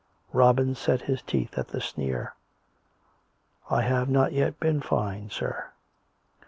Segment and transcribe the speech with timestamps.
[0.33, 2.33] Robin set his teeth at the sneer."
[3.69, 5.69] I have not yet been fined, sir."